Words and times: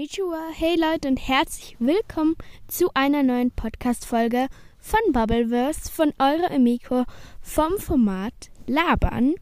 Konnichiwa, 0.00 0.48
hey 0.54 0.76
Leute 0.80 1.08
und 1.08 1.18
herzlich 1.18 1.76
willkommen 1.78 2.34
zu 2.68 2.88
einer 2.94 3.22
neuen 3.22 3.50
Podcast-Folge 3.50 4.46
von 4.78 4.98
Bubbleverse 5.12 5.92
von 5.92 6.14
eurer 6.18 6.50
Emiko 6.50 7.04
vom 7.42 7.76
Format 7.76 8.32
Labern. 8.66 9.34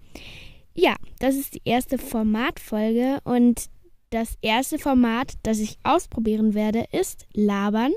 Ja, 0.74 0.96
das 1.20 1.36
ist 1.36 1.54
die 1.54 1.62
erste 1.64 1.96
Formatfolge 1.96 3.20
und 3.22 3.66
das 4.10 4.36
erste 4.42 4.80
Format, 4.80 5.34
das 5.44 5.60
ich 5.60 5.78
ausprobieren 5.84 6.54
werde, 6.54 6.86
ist 6.90 7.28
Labern. 7.34 7.92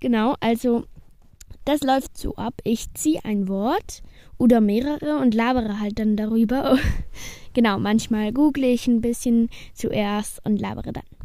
Genau, 0.00 0.34
also 0.40 0.86
das 1.64 1.82
läuft 1.82 2.18
so 2.18 2.34
ab. 2.34 2.54
Ich 2.64 2.92
ziehe 2.94 3.24
ein 3.24 3.46
Wort 3.46 4.02
oder 4.38 4.60
mehrere 4.60 5.18
und 5.18 5.36
labere 5.36 5.78
halt 5.78 6.00
dann 6.00 6.16
darüber. 6.16 6.80
genau, 7.52 7.78
manchmal 7.78 8.32
google 8.32 8.64
ich 8.64 8.88
ein 8.88 9.00
bisschen 9.00 9.50
zuerst 9.72 10.44
und 10.44 10.60
labere 10.60 10.92
dann. 10.92 11.19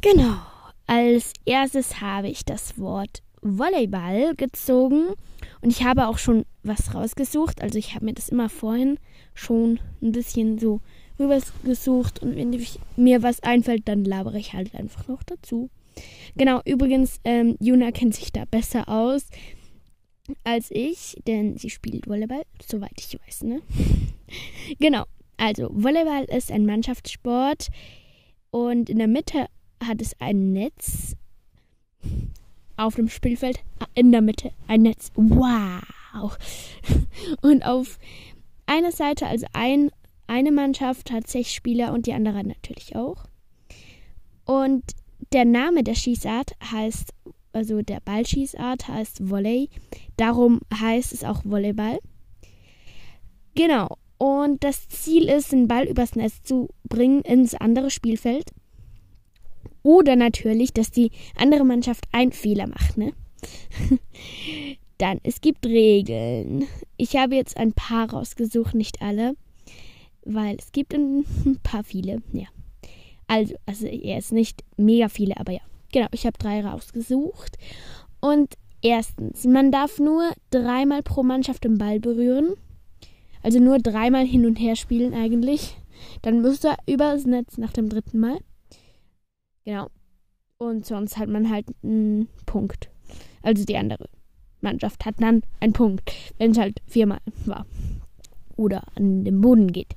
Genau. 0.00 0.36
Als 0.86 1.32
erstes 1.44 2.00
habe 2.00 2.28
ich 2.28 2.44
das 2.44 2.78
Wort 2.78 3.22
Volleyball 3.42 4.34
gezogen 4.36 5.08
und 5.60 5.70
ich 5.70 5.84
habe 5.84 6.06
auch 6.06 6.18
schon 6.18 6.44
was 6.62 6.94
rausgesucht. 6.94 7.62
Also 7.62 7.78
ich 7.78 7.94
habe 7.94 8.04
mir 8.04 8.14
das 8.14 8.28
immer 8.28 8.48
vorhin 8.48 8.98
schon 9.34 9.80
ein 10.02 10.12
bisschen 10.12 10.58
so 10.58 10.80
rübergesucht 11.18 12.20
und 12.22 12.36
wenn 12.36 12.58
mir 12.96 13.22
was 13.22 13.42
einfällt, 13.42 13.88
dann 13.88 14.04
labere 14.04 14.38
ich 14.38 14.52
halt 14.52 14.74
einfach 14.74 15.08
noch 15.08 15.22
dazu. 15.22 15.70
Genau, 16.36 16.60
übrigens, 16.64 17.20
ähm, 17.24 17.56
Juna 17.58 17.90
kennt 17.90 18.14
sich 18.14 18.32
da 18.32 18.44
besser 18.44 18.88
aus 18.88 19.26
als 20.44 20.70
ich, 20.70 21.16
denn 21.26 21.56
sie 21.56 21.70
spielt 21.70 22.08
Volleyball, 22.08 22.42
soweit 22.64 22.92
ich 22.98 23.18
weiß, 23.26 23.42
ne? 23.44 23.62
genau, 24.80 25.04
also 25.36 25.68
Volleyball 25.72 26.24
ist 26.24 26.50
ein 26.50 26.66
Mannschaftssport 26.66 27.68
und 28.56 28.88
in 28.88 28.96
der 28.96 29.06
Mitte 29.06 29.48
hat 29.84 30.00
es 30.00 30.18
ein 30.18 30.54
Netz 30.54 31.14
auf 32.78 32.94
dem 32.94 33.10
Spielfeld. 33.10 33.60
Ah, 33.80 33.86
in 33.94 34.12
der 34.12 34.22
Mitte 34.22 34.50
ein 34.66 34.80
Netz. 34.80 35.12
Wow! 35.14 36.38
Und 37.42 37.66
auf 37.66 37.98
einer 38.64 38.92
Seite, 38.92 39.26
also 39.26 39.46
ein, 39.52 39.90
eine 40.26 40.52
Mannschaft 40.52 41.10
hat 41.10 41.28
sechs 41.28 41.52
Spieler 41.52 41.92
und 41.92 42.06
die 42.06 42.14
andere 42.14 42.44
natürlich 42.44 42.96
auch. 42.96 43.26
Und 44.46 44.84
der 45.32 45.44
Name 45.44 45.84
der 45.84 45.94
Schießart 45.94 46.52
heißt, 46.72 47.12
also 47.52 47.82
der 47.82 48.00
Ballschießart 48.00 48.88
heißt 48.88 49.28
Volley. 49.28 49.68
Darum 50.16 50.60
heißt 50.72 51.12
es 51.12 51.24
auch 51.24 51.42
Volleyball. 51.44 51.98
Genau. 53.54 53.98
Und 54.18 54.64
das 54.64 54.88
Ziel 54.88 55.28
ist, 55.28 55.52
den 55.52 55.68
Ball 55.68 55.86
übers 55.86 56.16
Netz 56.16 56.42
zu 56.42 56.68
bringen 56.84 57.20
ins 57.22 57.54
andere 57.54 57.90
Spielfeld. 57.90 58.50
Oder 59.82 60.16
natürlich, 60.16 60.72
dass 60.72 60.90
die 60.90 61.10
andere 61.36 61.64
Mannschaft 61.64 62.06
einen 62.12 62.32
Fehler 62.32 62.66
macht, 62.66 62.96
ne? 62.96 63.12
Dann, 64.98 65.20
es 65.22 65.40
gibt 65.40 65.66
Regeln. 65.66 66.66
Ich 66.96 67.16
habe 67.16 67.36
jetzt 67.36 67.56
ein 67.56 67.72
paar 67.72 68.10
rausgesucht, 68.10 68.74
nicht 68.74 69.02
alle, 69.02 69.36
weil 70.24 70.56
es 70.58 70.72
gibt 70.72 70.94
ein 70.94 71.24
paar 71.62 71.84
viele, 71.84 72.22
ja. 72.32 72.46
Also, 73.28 73.54
also 73.66 73.86
jetzt 73.86 74.32
nicht 74.32 74.64
mega 74.76 75.08
viele, 75.08 75.36
aber 75.36 75.52
ja. 75.52 75.60
Genau, 75.92 76.08
ich 76.12 76.26
habe 76.26 76.38
drei 76.38 76.64
rausgesucht. 76.64 77.56
Und 78.20 78.54
erstens, 78.82 79.44
man 79.44 79.70
darf 79.70 79.98
nur 79.98 80.32
dreimal 80.50 81.02
pro 81.02 81.22
Mannschaft 81.22 81.64
den 81.64 81.78
Ball 81.78 82.00
berühren. 82.00 82.54
Also 83.46 83.60
nur 83.60 83.78
dreimal 83.78 84.26
hin 84.26 84.44
und 84.44 84.56
her 84.56 84.74
spielen 84.74 85.14
eigentlich. 85.14 85.76
Dann 86.22 86.42
muss 86.42 86.64
er 86.64 86.78
übers 86.88 87.26
Netz 87.26 87.58
nach 87.58 87.72
dem 87.72 87.88
dritten 87.88 88.18
Mal. 88.18 88.38
Genau. 89.64 89.86
Und 90.58 90.84
sonst 90.84 91.16
hat 91.16 91.28
man 91.28 91.48
halt 91.48 91.66
einen 91.84 92.26
Punkt. 92.44 92.90
Also 93.42 93.64
die 93.64 93.76
andere 93.76 94.08
Mannschaft 94.60 95.04
hat 95.04 95.22
dann 95.22 95.44
einen 95.60 95.72
Punkt, 95.72 96.12
wenn 96.38 96.50
es 96.50 96.58
halt 96.58 96.82
viermal 96.88 97.20
war. 97.44 97.66
Oder 98.56 98.82
an 98.96 99.24
den 99.24 99.40
Boden 99.40 99.70
geht. 99.70 99.94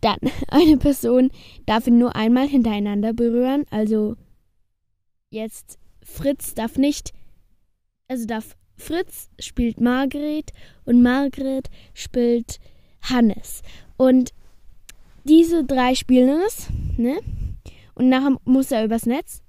Dann, 0.00 0.18
eine 0.48 0.76
Person 0.76 1.30
darf 1.66 1.86
ihn 1.86 1.98
nur 1.98 2.16
einmal 2.16 2.48
hintereinander 2.48 3.12
berühren. 3.12 3.66
Also 3.70 4.16
jetzt 5.30 5.78
Fritz 6.02 6.54
darf 6.54 6.76
nicht, 6.76 7.12
also 8.08 8.26
darf 8.26 8.56
Fritz 8.76 9.30
spielt 9.38 9.80
Margret 9.80 10.52
und 10.84 11.02
Margret 11.02 11.70
spielt 11.94 12.58
Hannes. 13.02 13.62
Und 13.96 14.32
diese 15.24 15.64
drei 15.64 15.94
spielen 15.94 16.40
es, 16.46 16.68
ne? 16.96 17.18
und 17.94 18.08
nachher 18.08 18.36
muss 18.44 18.70
er 18.70 18.84
übers 18.84 19.06
Netz. 19.06 19.42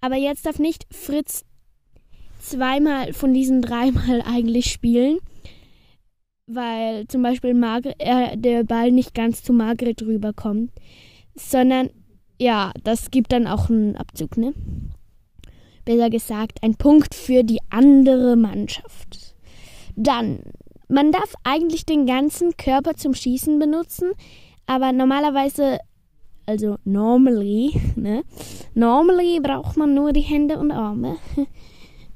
Aber 0.00 0.16
jetzt 0.16 0.46
darf 0.46 0.58
nicht 0.58 0.86
Fritz 0.90 1.44
zweimal 2.38 3.12
von 3.12 3.34
diesen 3.34 3.62
dreimal 3.62 4.22
eigentlich 4.26 4.70
spielen, 4.72 5.18
weil 6.46 7.06
zum 7.06 7.22
Beispiel 7.22 7.54
Margret, 7.54 7.96
äh, 7.98 8.36
der 8.36 8.64
Ball 8.64 8.90
nicht 8.90 9.14
ganz 9.14 9.42
zu 9.42 9.52
Margret 9.52 10.02
rüberkommt, 10.02 10.72
sondern 11.34 11.90
ja, 12.38 12.72
das 12.82 13.10
gibt 13.10 13.32
dann 13.32 13.46
auch 13.46 13.68
einen 13.68 13.96
Abzug, 13.96 14.38
ne? 14.38 14.54
Besser 15.84 16.10
gesagt, 16.10 16.62
ein 16.62 16.74
Punkt 16.74 17.14
für 17.14 17.42
die 17.42 17.60
andere 17.70 18.36
Mannschaft. 18.36 19.34
Dann, 19.96 20.40
man 20.88 21.12
darf 21.12 21.34
eigentlich 21.44 21.86
den 21.86 22.06
ganzen 22.06 22.56
Körper 22.56 22.94
zum 22.94 23.14
Schießen 23.14 23.58
benutzen, 23.58 24.12
aber 24.66 24.92
normalerweise 24.92 25.78
also 26.50 26.78
normally, 26.84 27.80
ne? 27.96 28.24
Normally 28.74 29.38
braucht 29.40 29.76
man 29.76 29.94
nur 29.94 30.12
die 30.12 30.20
Hände 30.20 30.58
und 30.58 30.72
Arme. 30.72 31.16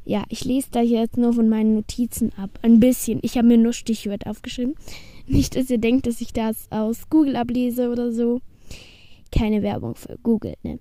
ja, 0.05 0.25
ich 0.29 0.45
lese 0.45 0.69
da 0.73 0.81
jetzt 0.81 1.17
nur 1.17 1.33
von 1.33 1.49
meinen 1.49 1.75
Notizen 1.75 2.33
ab. 2.37 2.51
Ein 2.63 2.81
bisschen. 2.81 3.21
Ich 3.23 3.39
habe 3.39 3.47
mir 3.47 3.59
nur 3.59 3.73
Stichwörter 3.73 4.31
aufgeschrieben. 4.31 4.75
Nicht, 5.27 5.57
dass 5.57 5.71
ihr 5.71 5.79
denkt, 5.79 6.07
dass 6.07 6.21
ich 6.21 6.33
das 6.33 6.67
aus 6.71 7.09
Google 7.09 7.37
ablese 7.37 7.91
oder 7.91 8.13
so. 8.13 8.41
Keine 9.31 9.63
Werbung 9.63 9.95
für 9.95 10.19
Google, 10.23 10.55
ne? 10.63 10.81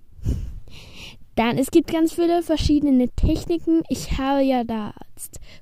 Dann, 1.36 1.58
es 1.58 1.72
gibt 1.72 1.92
ganz 1.92 2.14
viele 2.14 2.44
verschiedene 2.44 3.10
Techniken. 3.10 3.84
Ich 3.90 4.18
habe 4.18 4.42
ja 4.42 4.64
da 4.64 4.94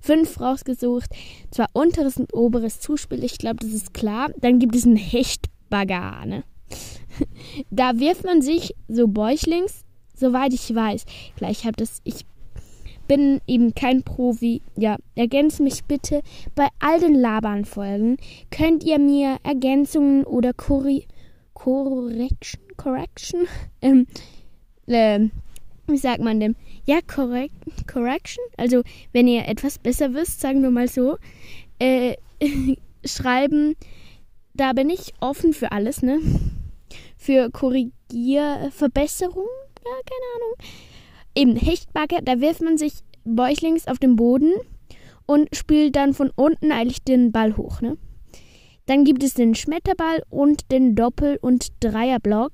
fünf 0.01 0.39
rausgesucht. 0.39 1.09
Zwar 1.49 1.67
unteres 1.73 2.17
und 2.17 2.33
oberes 2.33 2.79
Zuspiel, 2.79 3.23
ich 3.23 3.37
glaube, 3.37 3.57
das 3.61 3.71
ist 3.71 3.93
klar. 3.93 4.31
Dann 4.37 4.59
gibt 4.59 4.75
es 4.75 4.85
einen 4.85 4.97
Hechtbagger, 4.97 6.25
ne? 6.25 6.43
da 7.69 7.99
wirft 7.99 8.23
man 8.25 8.41
sich 8.41 8.75
so 8.87 9.07
bäuchlings, 9.07 9.83
soweit 10.15 10.53
ich 10.53 10.73
weiß. 10.73 11.05
Gleich 11.35 11.65
habt 11.65 11.81
es, 11.81 12.01
ich 12.03 12.25
bin 13.07 13.41
eben 13.47 13.75
kein 13.75 14.03
Profi. 14.03 14.61
Ja, 14.77 14.97
ergänzt 15.15 15.59
mich 15.59 15.83
bitte. 15.85 16.21
Bei 16.55 16.67
all 16.79 16.99
den 16.99 17.15
Labern-Folgen 17.15 18.17
könnt 18.51 18.83
ihr 18.83 18.99
mir 18.99 19.38
Ergänzungen 19.43 20.23
oder 20.25 20.53
Corri 20.53 21.07
Correction, 21.53 22.61
Correction, 22.77 23.47
ähm, 23.81 24.07
äh, 24.88 25.27
wie 25.88 25.97
sagt 25.97 26.22
man 26.22 26.40
dem? 26.40 26.56
Ja, 26.86 27.00
correct, 27.02 27.53
Correction. 27.92 28.44
Also, 28.58 28.84
wenn 29.14 29.28
ihr 29.28 29.47
etwas 29.47 29.80
besser 29.80 30.14
wisst, 30.14 30.42
sagen 30.42 30.62
wir 30.64 30.72
mal 30.72 30.88
so, 30.88 31.18
äh, 31.80 32.16
schreiben. 33.06 33.75
Da 34.53 34.74
bin 34.74 34.90
ich 34.90 35.14
offen 35.22 35.53
für 35.53 35.72
alles, 35.72 36.02
ne? 36.02 36.19
für 37.22 37.50
Korrigierverbesserung. 37.52 39.47
Ja, 39.86 39.92
keine 40.06 40.28
Ahnung. 40.36 40.56
Eben 41.36 41.56
Hechtbacke, 41.56 42.19
da 42.24 42.42
wirft 42.42 42.62
man 42.62 42.78
sich 42.80 42.94
bäuchlings 43.24 43.88
auf 43.88 44.00
den 44.00 44.16
Boden 44.16 44.53
und 45.28 45.56
spielt 45.56 45.96
dann 45.96 46.16
von 46.16 46.31
unten 46.36 46.72
eilig 46.72 47.03
den 47.03 47.31
Ball 47.31 47.56
hoch. 47.58 47.81
Ne? 47.81 47.98
Dann 48.88 49.03
gibt 49.06 49.24
es 49.24 49.36
den 49.36 49.53
Schmetterball 49.53 50.24
und 50.30 50.72
den 50.72 50.95
Doppel- 50.95 51.38
und 51.42 51.68
Dreierblock. 51.80 52.54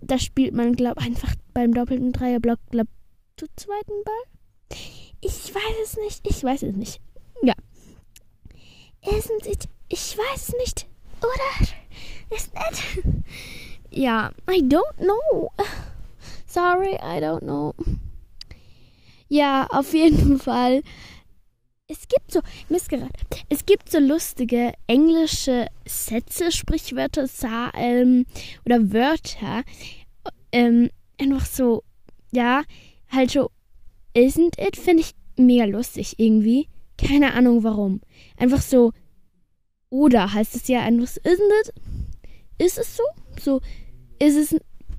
Da 0.00 0.18
spielt 0.18 0.54
man, 0.54 0.72
glaube 0.74 1.02
ich, 1.02 1.06
einfach 1.06 1.34
beim 1.52 1.74
Doppel- 1.74 2.00
und 2.00 2.12
Dreierblock, 2.12 2.58
glaube 2.70 2.90
zu 3.36 3.46
zweiten 3.56 4.04
Ball. 4.04 4.78
Ich 5.20 5.54
weiß 5.54 5.76
es 5.84 5.96
nicht. 5.96 6.20
Ich 6.28 6.42
weiß 6.42 6.62
es 6.62 6.76
nicht. 6.76 7.00
Ja. 7.42 7.54
Isn't 9.02 9.46
it? 9.46 9.68
Ich 9.88 10.16
weiß 10.16 10.48
es 10.48 10.54
nicht. 10.58 10.86
Oder? 11.20 12.36
Ist 12.36 12.52
nicht? 12.54 13.04
Ja, 13.94 14.30
I 14.48 14.62
don't 14.62 14.96
know. 14.96 15.50
Sorry, 16.46 16.94
I 16.94 17.20
don't 17.20 17.40
know. 17.40 17.74
Ja, 19.28 19.66
auf 19.70 19.92
jeden 19.92 20.38
Fall. 20.38 20.82
Es 21.88 22.08
gibt 22.08 22.32
so, 22.32 22.40
missgerät, 22.70 23.10
es 23.50 23.66
gibt 23.66 23.90
so 23.90 23.98
lustige 23.98 24.72
englische 24.86 25.66
Sätze, 25.84 26.50
Sprichwörter, 26.50 27.28
ähm, 27.74 28.24
oder 28.64 28.92
Wörter. 28.92 29.62
Ähm, 30.52 30.88
einfach 31.22 31.46
so, 31.46 31.82
ja, 32.32 32.62
halt 33.08 33.30
so, 33.30 33.50
isn't 34.14 34.58
it, 34.58 34.76
finde 34.76 35.02
ich 35.02 35.12
mega 35.36 35.64
lustig 35.64 36.14
irgendwie. 36.18 36.68
Keine 36.98 37.34
Ahnung 37.34 37.64
warum. 37.64 38.00
Einfach 38.36 38.60
so, 38.60 38.92
oder 39.90 40.32
heißt 40.32 40.54
es 40.54 40.68
ja 40.68 40.80
einfach, 40.80 41.06
isn't 41.22 41.52
it? 41.62 41.74
Ist 42.58 42.78
es 42.78 42.96
so? 42.96 43.02
So, 43.40 43.60
ist 44.18 44.36
es, 44.36 44.52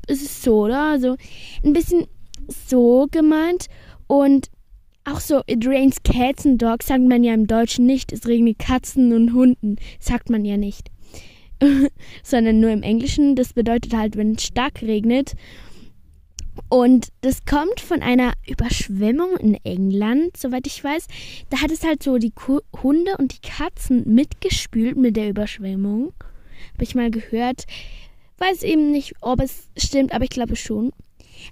ist 0.07 0.23
es 0.23 0.43
so, 0.43 0.65
oder? 0.65 0.91
Also 0.91 1.15
ein 1.63 1.73
bisschen 1.73 2.07
so 2.47 3.07
gemeint. 3.09 3.67
Und 4.07 4.49
auch 5.05 5.19
so, 5.19 5.41
it 5.47 5.65
rains 5.65 6.03
cats 6.03 6.45
and 6.45 6.61
dogs 6.61 6.87
sagt 6.87 7.03
man 7.03 7.23
ja 7.23 7.33
im 7.33 7.47
Deutschen 7.47 7.85
nicht. 7.85 8.11
Es 8.11 8.27
regnet 8.27 8.59
Katzen 8.59 9.13
und 9.13 9.33
Hunden, 9.33 9.77
sagt 9.99 10.29
man 10.29 10.45
ja 10.45 10.57
nicht. 10.57 10.89
Sondern 12.23 12.59
nur 12.59 12.71
im 12.71 12.83
Englischen. 12.83 13.35
Das 13.35 13.53
bedeutet 13.53 13.93
halt, 13.95 14.17
wenn 14.17 14.35
es 14.35 14.43
stark 14.43 14.81
regnet. 14.81 15.33
Und 16.69 17.09
das 17.21 17.45
kommt 17.45 17.79
von 17.79 18.01
einer 18.01 18.33
Überschwemmung 18.47 19.37
in 19.37 19.55
England, 19.63 20.37
soweit 20.37 20.67
ich 20.67 20.83
weiß. 20.83 21.07
Da 21.49 21.61
hat 21.61 21.71
es 21.71 21.83
halt 21.83 22.03
so 22.03 22.17
die 22.17 22.33
Hunde 22.81 23.17
und 23.17 23.33
die 23.33 23.47
Katzen 23.47 24.03
mitgespült 24.13 24.97
mit 24.97 25.15
der 25.15 25.29
Überschwemmung. 25.29 26.13
Habe 26.73 26.83
ich 26.83 26.95
mal 26.95 27.11
gehört. 27.11 27.65
Weiß 28.37 28.63
eben 28.63 28.91
nicht, 28.91 29.13
ob 29.21 29.41
es 29.41 29.69
stimmt, 29.77 30.13
aber 30.13 30.23
ich 30.23 30.29
glaube 30.29 30.55
schon. 30.55 30.91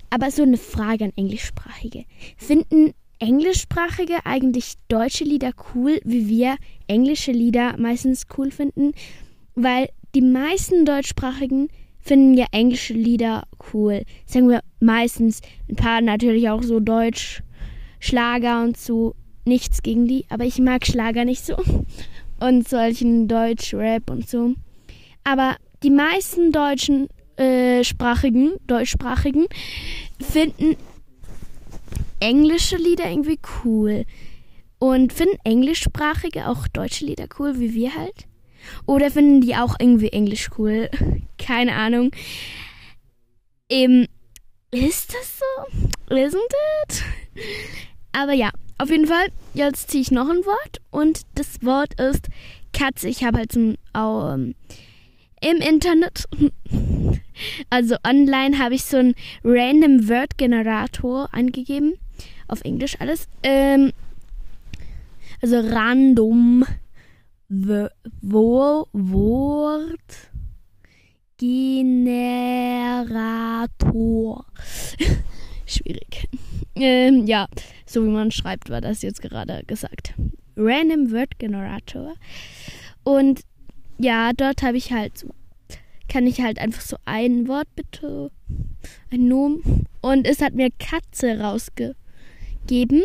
Aber 0.09 0.31
so 0.31 0.43
eine 0.43 0.57
Frage 0.57 1.05
an 1.05 1.13
Englischsprachige. 1.15 2.05
Finden 2.37 2.93
Englischsprachige 3.19 4.25
eigentlich 4.25 4.73
deutsche 4.87 5.23
Lieder 5.23 5.51
cool, 5.73 5.99
wie 6.03 6.27
wir 6.27 6.57
englische 6.87 7.31
Lieder 7.31 7.77
meistens 7.77 8.25
cool 8.37 8.49
finden? 8.49 8.93
Weil 9.53 9.89
die 10.15 10.21
meisten 10.21 10.85
Deutschsprachigen 10.85 11.69
finden 12.01 12.33
ja 12.33 12.47
englische 12.51 12.93
Lieder 12.93 13.47
cool. 13.73 14.03
Sagen 14.25 14.49
wir 14.49 14.61
meistens. 14.79 15.41
Ein 15.69 15.75
paar 15.75 16.01
natürlich 16.01 16.49
auch 16.49 16.63
so 16.63 16.79
Deutsch, 16.79 17.43
Schlager 17.99 18.63
und 18.63 18.77
so. 18.77 19.15
Nichts 19.45 19.81
gegen 19.81 20.07
die, 20.07 20.25
aber 20.29 20.45
ich 20.45 20.59
mag 20.59 20.85
Schlager 20.85 21.25
nicht 21.25 21.45
so. 21.45 21.55
Und 22.39 22.67
solchen 22.67 23.27
Deutsch-Rap 23.27 24.09
und 24.09 24.27
so. 24.27 24.55
Aber 25.23 25.57
die 25.83 25.91
meisten 25.91 26.51
deutschen 26.51 27.07
äh, 27.37 27.83
sprachigen, 27.83 28.53
deutschsprachigen 28.65 29.45
finden 30.19 30.75
englische 32.19 32.77
Lieder 32.77 33.09
irgendwie 33.09 33.39
cool. 33.63 34.05
Und 34.79 35.13
finden 35.13 35.37
englischsprachige 35.43 36.47
auch 36.47 36.67
deutsche 36.67 37.05
Lieder 37.05 37.27
cool, 37.37 37.59
wie 37.59 37.75
wir 37.75 37.93
halt? 37.93 38.25
Oder 38.85 39.11
finden 39.11 39.41
die 39.41 39.55
auch 39.55 39.75
irgendwie 39.79 40.09
Englisch 40.09 40.49
cool? 40.57 40.89
Keine 41.37 41.73
Ahnung. 41.73 42.11
Eben, 43.69 44.07
ist 44.71 45.13
das 45.13 45.39
so? 45.39 46.15
Isn't 46.15 46.35
it? 46.83 47.03
Aber 48.13 48.33
ja, 48.33 48.51
auf 48.77 48.89
jeden 48.89 49.07
Fall, 49.07 49.27
jetzt 49.53 49.91
ziehe 49.91 50.01
ich 50.01 50.11
noch 50.11 50.29
ein 50.29 50.45
Wort 50.45 50.81
und 50.89 51.21
das 51.35 51.63
Wort 51.63 51.99
ist 51.99 52.27
Katze. 52.73 53.07
Ich 53.07 53.23
habe 53.23 53.37
halt 53.37 53.51
zum, 53.51 53.75
ähm, 53.95 54.55
im 55.41 55.57
Internet, 55.57 56.25
also 57.69 57.95
online, 58.05 58.59
habe 58.59 58.75
ich 58.75 58.83
so 58.83 58.97
einen 58.97 59.15
Random 59.43 60.09
Word 60.09 60.37
Generator 60.37 61.29
eingegeben. 61.31 61.93
Auf 62.47 62.61
Englisch 62.61 62.97
alles. 62.99 63.27
Ähm, 63.43 63.93
also 65.41 65.59
random 65.59 66.65
Wort 67.53 68.91
Generator. 71.37 72.45
Schwierig. 75.65 76.29
Ähm, 76.75 77.25
ja, 77.25 77.47
so 77.85 78.05
wie 78.05 78.09
man 78.09 78.31
schreibt, 78.31 78.69
war 78.69 78.79
das 78.79 79.01
jetzt 79.01 79.21
gerade 79.21 79.63
gesagt. 79.67 80.13
Random 80.55 81.11
Word 81.11 81.39
Generator. 81.39 82.13
Und 83.03 83.41
ja, 83.97 84.31
dort 84.31 84.63
habe 84.63 84.77
ich 84.77 84.93
halt 84.93 85.17
so, 85.17 85.27
kann 86.07 86.27
ich 86.27 86.39
halt 86.39 86.57
einfach 86.57 86.81
so 86.81 86.95
ein 87.03 87.49
Wort 87.49 87.67
bitte, 87.75 88.31
ein 89.11 89.27
Nomen. 89.27 89.87
Und 90.01 90.25
es 90.25 90.41
hat 90.41 90.53
mir 90.53 90.69
Katze 90.79 91.37
rausgegeben. 91.39 93.03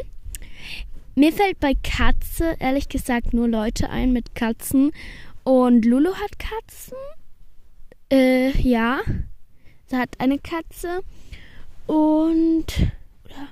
Mir 1.18 1.32
fällt 1.32 1.58
bei 1.60 1.72
Katze 1.82 2.56
ehrlich 2.58 2.90
gesagt 2.90 3.32
nur 3.32 3.48
Leute 3.48 3.88
ein 3.88 4.12
mit 4.12 4.34
Katzen. 4.34 4.92
Und 5.44 5.86
Lulu 5.86 6.14
hat 6.14 6.38
Katzen. 6.38 6.98
Äh, 8.12 8.50
ja. 8.60 9.00
Sie 9.86 9.96
hat 9.96 10.10
eine 10.18 10.38
Katze. 10.38 11.00
Und. 11.86 12.66
Oder? 13.24 13.48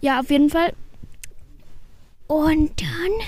Ja, 0.00 0.20
auf 0.20 0.30
jeden 0.30 0.50
Fall. 0.50 0.72
Und 2.28 2.80
dann. 2.80 3.26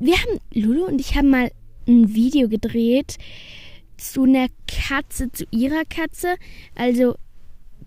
Wir 0.00 0.16
haben. 0.16 0.40
Lulu 0.52 0.86
und 0.86 1.00
ich 1.00 1.14
haben 1.14 1.30
mal 1.30 1.52
ein 1.86 2.12
Video 2.12 2.48
gedreht 2.48 3.16
zu 3.96 4.24
einer 4.24 4.48
Katze, 4.66 5.30
zu 5.30 5.44
ihrer 5.52 5.84
Katze. 5.84 6.34
Also 6.74 7.14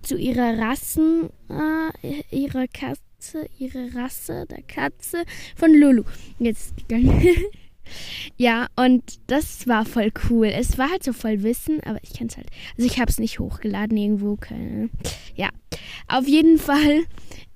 zu 0.04 0.18
ihrer 0.18 0.58
Rassen, 0.58 1.32
äh, 1.50 2.24
ihrer 2.32 2.68
Katze 2.70 3.02
Katze, 3.24 3.48
ihre 3.58 3.96
Rasse 3.96 4.46
der 4.50 4.62
Katze 4.64 5.24
von 5.56 5.74
Lulu. 5.74 6.04
Jetzt 6.40 6.76
gegangen. 6.76 7.26
ja, 8.38 8.68
und 8.76 9.02
das 9.28 9.66
war 9.66 9.86
voll 9.86 10.12
cool. 10.30 10.48
Es 10.48 10.78
war 10.78 10.90
halt 10.90 11.04
so 11.04 11.14
voll 11.14 11.42
Wissen, 11.42 11.80
aber 11.84 12.00
ich 12.04 12.14
kann 12.14 12.28
es 12.28 12.36
halt. 12.36 12.48
Also 12.78 12.86
ich 12.86 13.00
habe 13.00 13.10
es 13.10 13.20
nicht 13.20 13.40
hochgeladen 13.40 13.96
irgendwo. 13.96 14.36
Keine, 14.36 14.90
ja, 15.36 15.50
auf 16.10 16.28
jeden 16.28 16.58
Fall. 16.58 17.06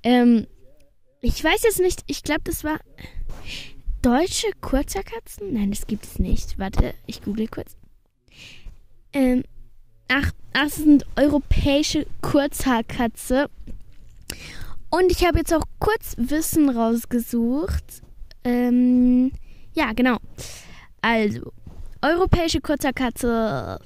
Ähm, 0.03 0.47
ich 1.19 1.43
weiß 1.43 1.63
jetzt 1.63 1.81
nicht. 1.81 2.03
Ich 2.07 2.23
glaube, 2.23 2.41
das 2.45 2.63
war 2.63 2.79
deutsche 4.01 4.47
Kurzerkatzen. 4.61 5.53
Nein, 5.53 5.71
das 5.71 5.85
gibt 5.85 6.05
es 6.05 6.17
nicht. 6.17 6.57
Warte, 6.57 6.93
ich 7.07 7.21
google 7.21 7.49
kurz. 7.49 7.75
Ähm, 9.11 9.43
ach, 10.07 10.31
das 10.53 10.77
sind 10.77 11.05
europäische 11.17 12.07
Kurzhaarkatze. 12.21 13.49
Und 14.89 15.11
ich 15.11 15.25
habe 15.25 15.39
jetzt 15.39 15.53
auch 15.53 15.63
kurz 15.79 16.15
Wissen 16.17 16.69
rausgesucht. 16.69 18.01
Ähm, 18.43 19.31
ja, 19.73 19.91
genau. 19.93 20.17
Also, 21.01 21.51
europäische 22.01 22.61
Kurzerkatze 22.61 23.79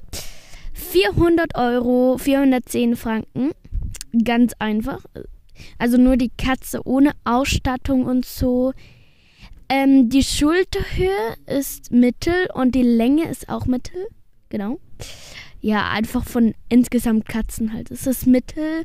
400 0.72 1.56
Euro, 1.56 2.18
410 2.18 2.96
Franken. 2.96 3.50
Ganz 4.24 4.52
einfach. 4.58 5.04
Also 5.78 5.96
nur 5.96 6.16
die 6.16 6.30
Katze 6.30 6.80
ohne 6.84 7.12
Ausstattung 7.24 8.04
und 8.04 8.24
so. 8.24 8.72
Ähm, 9.68 10.08
die 10.08 10.22
Schulterhöhe 10.22 11.36
ist 11.46 11.92
mittel 11.92 12.48
und 12.54 12.74
die 12.74 12.82
Länge 12.82 13.28
ist 13.28 13.48
auch 13.48 13.66
mittel. 13.66 14.06
Genau. 14.48 14.78
Ja, 15.60 15.90
einfach 15.90 16.24
von 16.24 16.54
insgesamt 16.68 17.26
Katzen 17.26 17.72
halt. 17.72 17.90
Es 17.90 18.06
ist 18.06 18.26
mittel 18.26 18.84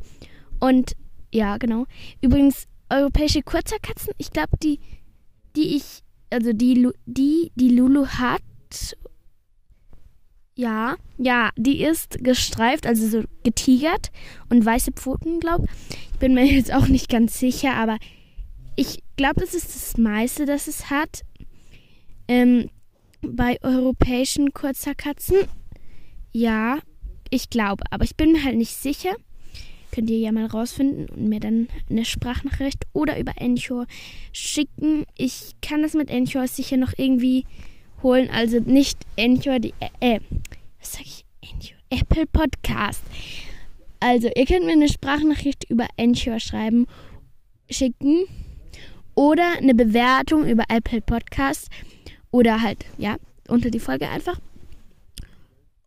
und 0.59 0.95
ja, 1.31 1.57
genau. 1.57 1.85
Übrigens, 2.21 2.67
europäische 2.89 3.41
Kurzhaarkatzen, 3.41 4.13
ich 4.17 4.31
glaube, 4.31 4.57
die, 4.61 4.79
die 5.55 5.75
ich, 5.75 6.03
also 6.29 6.53
die, 6.53 6.89
die, 7.05 7.51
die 7.55 7.69
Lulu 7.69 8.07
hat, 8.07 8.41
ja, 10.55 10.95
ja, 11.17 11.51
die 11.55 11.83
ist 11.83 12.17
gestreift, 12.23 12.87
also 12.87 13.07
so 13.07 13.23
getigert 13.43 14.11
und 14.49 14.65
weiße 14.65 14.91
Pfoten, 14.91 15.39
glaube 15.39 15.65
ich. 15.65 16.19
bin 16.19 16.33
mir 16.33 16.45
jetzt 16.51 16.73
auch 16.73 16.87
nicht 16.87 17.09
ganz 17.09 17.39
sicher, 17.39 17.75
aber 17.75 17.97
ich 18.75 19.03
glaube, 19.17 19.41
das 19.41 19.53
ist 19.53 19.75
das 19.75 19.97
meiste, 19.97 20.45
das 20.45 20.67
es 20.67 20.89
hat. 20.89 21.21
Ähm, 22.27 22.69
bei 23.21 23.57
europäischen 23.63 24.53
Kurzhaarkatzen, 24.53 25.37
ja, 26.31 26.79
ich 27.29 27.49
glaube, 27.49 27.83
aber 27.91 28.03
ich 28.03 28.15
bin 28.15 28.31
mir 28.31 28.43
halt 28.43 28.57
nicht 28.57 28.75
sicher. 28.75 29.15
Könnt 29.91 30.09
ihr 30.09 30.19
ja 30.19 30.31
mal 30.31 30.45
rausfinden 30.45 31.07
und 31.09 31.29
mir 31.29 31.39
dann 31.39 31.67
eine 31.89 32.05
Sprachnachricht 32.05 32.83
oder 32.93 33.19
über 33.19 33.33
Anchor 33.39 33.87
schicken. 34.31 35.05
Ich 35.17 35.53
kann 35.61 35.81
das 35.81 35.93
mit 35.93 36.11
Anchor 36.11 36.47
sicher 36.47 36.77
noch 36.77 36.93
irgendwie 36.97 37.45
holen. 38.03 38.29
Also 38.29 38.59
nicht 38.59 38.97
Anchor, 39.17 39.59
die, 39.59 39.73
äh, 39.99 40.19
was 40.79 40.93
sag 40.93 41.01
ich? 41.01 41.25
Anchor, 41.41 41.77
Apple 41.89 42.25
Podcast. 42.27 43.01
Also 43.99 44.29
ihr 44.35 44.45
könnt 44.45 44.65
mir 44.65 44.73
eine 44.73 44.89
Sprachnachricht 44.89 45.69
über 45.69 45.87
Anchor 45.97 46.39
schreiben, 46.39 46.85
schicken 47.69 48.25
oder 49.15 49.57
eine 49.57 49.73
Bewertung 49.73 50.47
über 50.47 50.63
Apple 50.69 51.01
Podcast 51.01 51.69
oder 52.29 52.61
halt, 52.61 52.85
ja, 52.97 53.17
unter 53.47 53.71
die 53.71 53.79
Folge 53.79 54.07
einfach. 54.07 54.39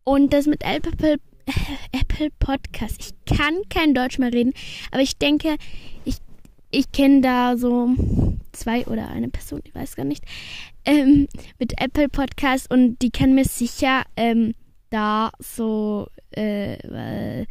Und 0.03 0.33
das 0.33 0.47
mit 0.47 0.63
Apple 0.63 1.17
Apple 1.91 2.29
Podcast. 2.39 2.97
Ich 2.99 3.37
kann 3.37 3.55
kein 3.69 3.93
Deutsch 3.93 4.19
mehr 4.19 4.33
reden, 4.33 4.53
aber 4.91 5.01
ich 5.01 5.17
denke, 5.17 5.57
ich, 6.05 6.17
ich 6.69 6.91
kenne 6.91 7.21
da 7.21 7.57
so 7.57 7.89
zwei 8.51 8.85
oder 8.87 9.09
eine 9.09 9.29
Person, 9.29 9.61
ich 9.63 9.73
weiß 9.73 9.95
gar 9.95 10.05
nicht, 10.05 10.23
ähm, 10.85 11.27
mit 11.59 11.79
Apple 11.79 12.09
Podcast 12.09 12.71
und 12.71 13.01
die 13.01 13.11
kann 13.11 13.35
mir 13.35 13.45
sicher 13.45 14.03
ähm, 14.17 14.53
da 14.89 15.31
so 15.39 16.07
äh, 16.31 17.45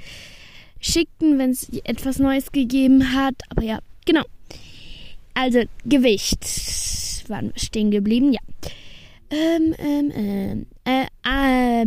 schicken, 0.81 1.39
wenn 1.39 1.51
es 1.51 1.69
etwas 1.85 2.19
Neues 2.19 2.53
gegeben 2.53 3.15
hat. 3.15 3.35
Aber 3.51 3.63
ja, 3.63 3.79
genau. 4.05 4.25
Also 5.35 5.63
Gewicht. 5.85 6.45
Waren 7.29 7.53
wir 7.53 7.61
stehen 7.61 7.91
geblieben? 7.91 8.33
Ja. 8.33 8.41
Ähm, 9.31 9.75
ähm, 9.79 10.13
ähm, 10.15 10.67
äh, 10.85 11.07
äh, 11.25 11.87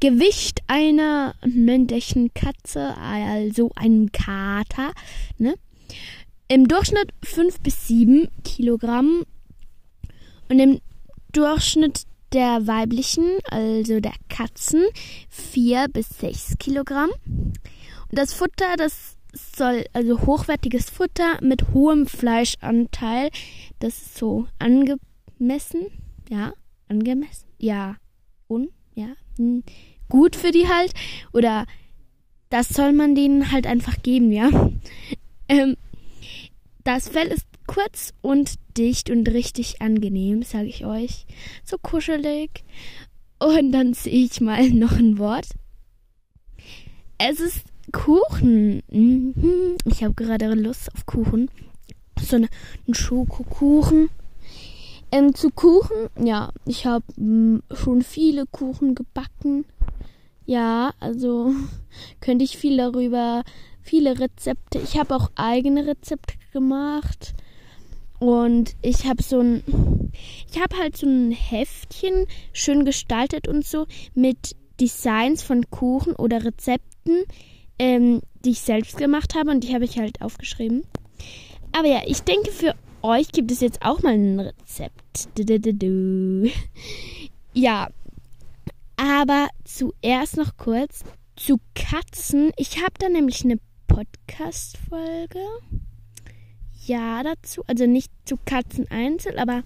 Gewicht 0.00 0.60
einer 0.66 1.34
männlichen 1.44 2.32
Katze, 2.34 2.96
also 2.96 3.70
einem 3.76 4.10
Kater, 4.12 4.92
ne? 5.38 5.54
Im 6.48 6.66
Durchschnitt 6.66 7.12
5 7.22 7.60
bis 7.60 7.86
7 7.86 8.28
Kilogramm 8.42 9.24
und 10.48 10.58
im 10.58 10.80
Durchschnitt 11.32 12.06
der 12.32 12.66
weiblichen, 12.66 13.38
also 13.50 14.00
der 14.00 14.14
Katzen, 14.28 14.84
4 15.28 15.88
bis 15.88 16.08
6 16.18 16.58
Kilogramm. 16.58 17.10
Und 17.28 18.18
das 18.18 18.32
Futter, 18.32 18.76
das 18.76 19.16
soll 19.32 19.84
also 19.92 20.22
hochwertiges 20.22 20.90
Futter 20.90 21.38
mit 21.40 21.72
hohem 21.72 22.06
Fleischanteil, 22.06 23.30
das 23.78 23.98
ist 23.98 24.18
so 24.18 24.48
angemessen, 24.58 25.86
ja, 26.28 26.52
angemessen, 26.88 27.46
ja, 27.58 27.96
und, 28.48 28.70
ja, 29.00 29.08
hm, 29.36 29.62
gut 30.08 30.36
für 30.36 30.50
die 30.50 30.68
halt, 30.68 30.92
oder 31.32 31.66
das 32.50 32.68
soll 32.68 32.92
man 32.92 33.14
denen 33.14 33.52
halt 33.52 33.66
einfach 33.66 34.02
geben, 34.02 34.32
ja. 34.32 34.50
Ähm, 35.48 35.76
das 36.84 37.08
Fell 37.08 37.28
ist 37.28 37.46
kurz 37.66 38.12
und 38.20 38.54
dicht 38.76 39.10
und 39.10 39.28
richtig 39.28 39.80
angenehm, 39.80 40.42
sage 40.42 40.66
ich 40.66 40.84
euch. 40.84 41.26
So 41.64 41.76
kuschelig. 41.78 42.64
Und 43.38 43.72
dann 43.72 43.94
sehe 43.94 44.24
ich 44.24 44.40
mal 44.40 44.68
noch 44.70 44.92
ein 44.92 45.18
Wort. 45.18 45.46
Es 47.18 47.38
ist 47.40 47.64
Kuchen. 47.92 48.82
Mhm. 48.90 49.76
Ich 49.84 50.02
habe 50.02 50.14
gerade 50.14 50.52
Lust 50.54 50.92
auf 50.94 51.06
Kuchen. 51.06 51.50
So 52.20 52.36
eine, 52.36 52.48
einen 52.86 52.94
Schokokuchen. 52.94 54.10
Ähm, 55.12 55.34
zu 55.34 55.50
Kuchen, 55.50 56.08
ja, 56.22 56.52
ich 56.66 56.86
habe 56.86 57.04
hm, 57.16 57.62
schon 57.72 58.02
viele 58.02 58.46
Kuchen 58.46 58.94
gebacken. 58.94 59.64
Ja, 60.46 60.92
also 61.00 61.52
könnte 62.20 62.44
ich 62.44 62.56
viel 62.56 62.76
darüber, 62.76 63.42
viele 63.82 64.18
Rezepte. 64.18 64.78
Ich 64.78 64.98
habe 64.98 65.14
auch 65.16 65.30
eigene 65.34 65.86
Rezepte 65.86 66.34
gemacht. 66.52 67.34
Und 68.20 68.76
ich 68.82 69.06
habe 69.06 69.22
so 69.22 69.40
ein, 69.40 70.12
ich 70.52 70.60
habe 70.60 70.76
halt 70.76 70.96
so 70.96 71.06
ein 71.06 71.30
Heftchen 71.30 72.26
schön 72.52 72.84
gestaltet 72.84 73.48
und 73.48 73.66
so 73.66 73.86
mit 74.14 74.54
Designs 74.78 75.42
von 75.42 75.70
Kuchen 75.70 76.14
oder 76.14 76.44
Rezepten, 76.44 77.24
ähm, 77.78 78.20
die 78.44 78.50
ich 78.50 78.60
selbst 78.60 78.98
gemacht 78.98 79.34
habe 79.34 79.50
und 79.50 79.64
die 79.64 79.74
habe 79.74 79.84
ich 79.84 79.98
halt 79.98 80.20
aufgeschrieben. 80.20 80.84
Aber 81.72 81.88
ja, 81.88 82.02
ich 82.06 82.22
denke, 82.22 82.50
für 82.50 82.74
euch 83.02 83.32
gibt 83.32 83.50
es 83.50 83.60
jetzt 83.60 83.82
auch 83.82 84.02
mal 84.02 84.14
ein 84.14 84.40
Rezept. 84.40 85.28
Ja, 87.52 87.88
aber 88.96 89.48
zuerst 89.64 90.36
noch 90.36 90.56
kurz 90.56 91.04
zu 91.36 91.58
Katzen. 91.74 92.52
Ich 92.56 92.82
habe 92.82 92.94
da 92.98 93.08
nämlich 93.08 93.44
eine 93.44 93.58
Podcast-Folge 93.88 95.40
ja 96.86 97.22
dazu. 97.22 97.62
Also 97.66 97.86
nicht 97.86 98.10
zu 98.24 98.36
Katzen 98.44 98.90
einzeln, 98.90 99.38
aber 99.38 99.62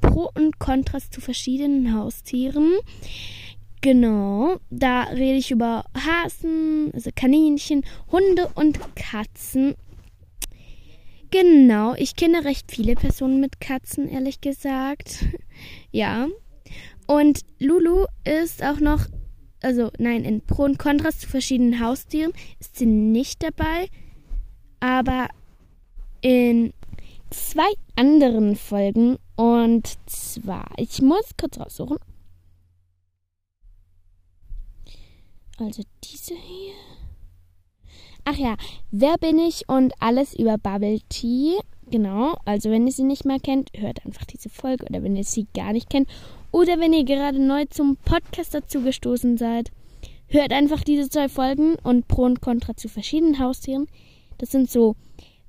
Pro 0.00 0.30
und 0.34 0.58
Kontrast 0.58 1.14
zu 1.14 1.20
verschiedenen 1.20 1.94
Haustieren. 1.94 2.72
Genau, 3.80 4.56
da 4.70 5.04
rede 5.04 5.38
ich 5.38 5.52
über 5.52 5.84
Hasen, 5.94 6.90
also 6.92 7.10
Kaninchen, 7.14 7.84
Hunde 8.10 8.50
und 8.54 8.78
Katzen. 8.96 9.76
Genau, 11.30 11.94
ich 11.94 12.16
kenne 12.16 12.44
recht 12.44 12.70
viele 12.70 12.94
Personen 12.94 13.40
mit 13.40 13.60
Katzen, 13.60 14.08
ehrlich 14.08 14.40
gesagt. 14.40 15.26
ja. 15.90 16.28
Und 17.06 17.40
Lulu 17.58 18.06
ist 18.24 18.62
auch 18.62 18.80
noch, 18.80 19.06
also 19.62 19.90
nein, 19.98 20.24
in 20.24 20.40
Pro 20.40 20.64
und 20.64 20.78
Kontrast 20.78 21.22
zu 21.22 21.28
verschiedenen 21.28 21.80
Haustieren 21.80 22.32
ist 22.60 22.76
sie 22.76 22.86
nicht 22.86 23.42
dabei. 23.42 23.88
Aber 24.80 25.28
in 26.20 26.72
zwei 27.30 27.70
anderen 27.96 28.56
Folgen. 28.56 29.18
Und 29.36 29.88
zwar, 30.06 30.70
ich 30.76 31.00
muss 31.02 31.36
kurz 31.38 31.58
raussuchen. 31.58 31.98
Also 35.58 35.82
diese 36.04 36.34
hier. 36.34 36.74
Ach 38.30 38.36
ja, 38.36 38.56
wer 38.90 39.16
bin 39.16 39.38
ich 39.38 39.66
und 39.70 39.94
alles 40.00 40.38
über 40.38 40.58
Bubble 40.58 40.98
Tea. 41.08 41.56
Genau, 41.90 42.36
also 42.44 42.70
wenn 42.70 42.86
ihr 42.86 42.92
sie 42.92 43.04
nicht 43.04 43.24
mehr 43.24 43.40
kennt, 43.40 43.70
hört 43.74 44.04
einfach 44.04 44.26
diese 44.26 44.50
Folge 44.50 44.84
oder 44.84 45.02
wenn 45.02 45.16
ihr 45.16 45.24
sie 45.24 45.46
gar 45.54 45.72
nicht 45.72 45.88
kennt 45.88 46.10
oder 46.52 46.78
wenn 46.78 46.92
ihr 46.92 47.04
gerade 47.04 47.38
neu 47.38 47.64
zum 47.70 47.96
Podcast 47.96 48.52
dazu 48.52 48.82
gestoßen 48.82 49.38
seid, 49.38 49.70
hört 50.26 50.52
einfach 50.52 50.84
diese 50.84 51.08
zwei 51.08 51.30
Folgen 51.30 51.76
und 51.76 52.06
Pro 52.06 52.24
und 52.24 52.42
Contra 52.42 52.76
zu 52.76 52.90
verschiedenen 52.90 53.38
Haustieren. 53.38 53.86
Das 54.36 54.50
sind 54.50 54.70
so 54.70 54.94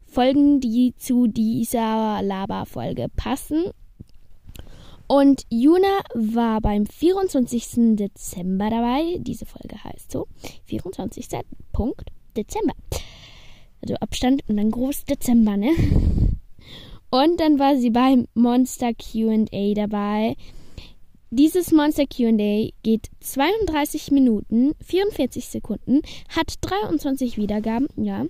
Folgen, 0.05 0.61
die 0.61 0.93
zu 0.95 1.27
dieser 1.27 2.21
Lava-Folge 2.21 3.07
passen. 3.13 3.71
Und 5.05 5.43
Juna 5.49 5.99
war 6.13 6.61
beim 6.61 6.85
24. 6.85 7.97
Dezember 7.97 8.69
dabei. 8.69 9.17
Diese 9.19 9.45
Folge 9.45 9.83
heißt 9.83 10.13
so. 10.13 10.27
24. 10.63 11.27
Punkt 11.73 12.09
Dezember. 12.43 12.73
Also 13.81 13.95
Abstand 13.95 14.43
und 14.47 14.57
dann 14.57 14.71
groß 14.71 15.05
Dezember, 15.05 15.57
ne? 15.57 15.71
Und 17.11 17.39
dann 17.39 17.57
war 17.57 17.75
sie 17.77 17.89
beim 17.89 18.27
Monster 18.33 18.93
QA 18.93 19.73
dabei. 19.73 20.35
Dieses 21.31 21.71
Monster 21.71 22.05
QA 22.05 22.69
geht 22.83 23.09
32 23.19 24.11
Minuten, 24.11 24.73
44 24.83 25.47
Sekunden, 25.47 26.01
hat 26.29 26.55
23 26.61 27.37
Wiedergaben, 27.37 27.87
ja. 27.97 28.25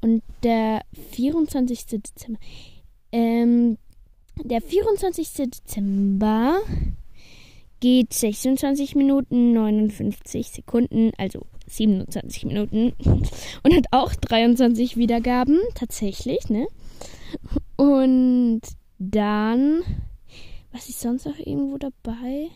Und 0.00 0.22
der 0.42 0.82
24. 1.12 1.86
Dezember. 1.86 2.38
Ähm, 3.12 3.78
der 4.44 4.60
24. 4.60 5.32
Dezember 5.32 6.60
geht 7.80 8.12
26 8.12 8.94
Minuten 8.94 9.52
59 9.52 10.48
Sekunden, 10.48 11.12
also 11.16 11.46
27 11.66 12.44
Minuten 12.46 12.92
und 13.62 13.74
hat 13.74 13.86
auch 13.90 14.14
23 14.14 14.96
Wiedergaben, 14.96 15.58
tatsächlich, 15.74 16.48
ne? 16.48 16.66
Und 17.76 18.62
dann, 18.98 19.82
was 20.72 20.88
ist 20.88 21.00
sonst 21.00 21.26
noch 21.26 21.38
irgendwo 21.38 21.78
dabei? 21.78 22.48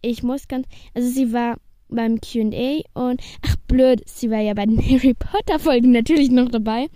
Ich 0.00 0.22
muss 0.22 0.48
ganz, 0.48 0.66
also 0.94 1.08
sie 1.08 1.32
war 1.32 1.56
beim 1.88 2.20
QA 2.20 2.80
und 2.94 3.20
ach 3.46 3.56
blöd, 3.66 4.02
sie 4.06 4.30
war 4.30 4.40
ja 4.40 4.54
bei 4.54 4.66
den 4.66 4.78
Harry 4.90 5.14
Potter 5.14 5.58
Folgen 5.58 5.92
natürlich 5.92 6.30
noch 6.30 6.48
dabei. 6.48 6.88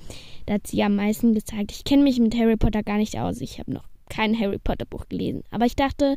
Da 0.46 0.54
hat 0.54 0.66
sie 0.66 0.82
am 0.82 0.96
meisten 0.96 1.34
gezeigt. 1.34 1.72
Ich 1.72 1.84
kenne 1.84 2.02
mich 2.02 2.18
mit 2.18 2.36
Harry 2.36 2.56
Potter 2.56 2.82
gar 2.82 2.98
nicht 2.98 3.18
aus. 3.18 3.40
Ich 3.40 3.58
habe 3.58 3.72
noch 3.72 3.84
kein 4.08 4.38
Harry 4.38 4.58
Potter 4.58 4.84
Buch 4.84 5.08
gelesen. 5.08 5.42
Aber 5.50 5.66
ich 5.66 5.76
dachte, 5.76 6.16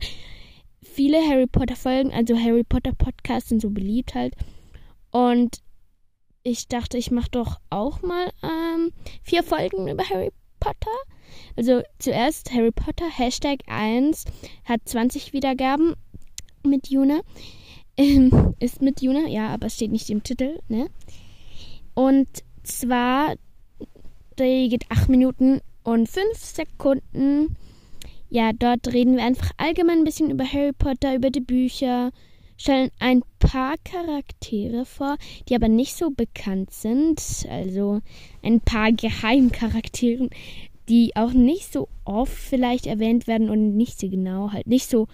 viele 0.86 1.18
Harry 1.28 1.48
Potter 1.48 1.76
Folgen, 1.76 2.14
also 2.14 2.38
Harry 2.38 2.64
Potter 2.64 2.94
Podcasts 2.94 3.50
sind 3.50 3.62
so 3.62 3.70
beliebt 3.70 4.16
halt. 4.16 4.36
Und 5.12 5.62
ich 6.44 6.68
dachte, 6.68 6.98
ich 6.98 7.12
mache 7.12 7.30
doch 7.32 7.58
auch 7.70 8.02
mal 8.02 8.32
ähm, 8.44 8.92
vier 9.24 9.44
Folgen 9.44 9.88
über 9.88 10.08
Harry 10.10 10.32
Potter. 10.60 10.96
Also 11.56 11.82
zuerst 12.00 12.54
Harry 12.54 12.72
Potter, 12.72 13.10
Hashtag 13.10 13.60
1, 13.68 14.26
hat 14.64 14.82
20 14.86 15.34
Wiedergaben 15.34 15.96
mit 16.64 16.90
Juna. 16.90 17.22
Ähm, 17.98 18.56
ist 18.60 18.82
mit 18.82 19.02
Juna, 19.02 19.28
ja, 19.28 19.48
aber 19.50 19.70
steht 19.70 19.92
nicht 19.92 20.10
im 20.10 20.24
Titel, 20.24 20.60
ne? 20.68 20.90
Und 21.94 22.28
zwar, 22.64 23.36
die 24.38 24.68
geht 24.70 24.92
8 24.92 25.10
Minuten 25.10 25.62
und 25.84 26.10
5 26.10 26.38
Sekunden. 26.38 27.56
Ja, 28.36 28.52
dort 28.52 28.92
reden 28.92 29.16
wir 29.16 29.24
einfach 29.24 29.52
allgemein 29.56 30.00
ein 30.00 30.04
bisschen 30.04 30.30
über 30.30 30.44
Harry 30.44 30.74
Potter, 30.74 31.16
über 31.16 31.30
die 31.30 31.40
Bücher, 31.40 32.12
stellen 32.58 32.92
ein 33.00 33.24
paar 33.40 33.76
Charaktere 33.86 34.84
vor, 34.84 35.16
die 35.48 35.56
aber 35.56 35.70
nicht 35.70 35.96
so 35.96 36.10
bekannt 36.10 36.72
sind. 36.72 37.22
Also 37.50 38.02
ein 38.44 38.60
paar 38.60 38.92
Geheimcharakteren, 38.92 40.32
die 40.90 41.16
auch 41.16 41.32
nicht 41.32 41.72
so 41.72 41.88
oft 42.04 42.34
vielleicht 42.34 42.88
erwähnt 42.88 43.26
werden 43.26 43.50
und 43.50 43.78
nicht 43.78 44.02
so 44.02 44.10
genau, 44.10 44.52
halt 44.52 44.68
nicht 44.68 44.90
so 44.90 45.08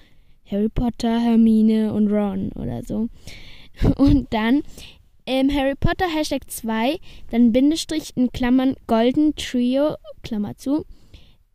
Harry 0.49 0.69
Potter, 0.69 1.19
Hermine 1.19 1.93
und 1.93 2.11
Ron 2.11 2.51
oder 2.53 2.81
so. 2.83 3.07
Und 3.97 4.33
dann 4.33 4.63
ähm, 5.27 5.53
Harry 5.53 5.75
Potter 5.75 6.07
Hashtag 6.07 6.49
2, 6.49 6.97
dann 7.29 7.51
Bindestrich 7.51 8.13
in 8.15 8.31
Klammern 8.31 8.75
Golden 8.87 9.35
Trio, 9.35 9.95
Klammer 10.23 10.57
zu. 10.57 10.85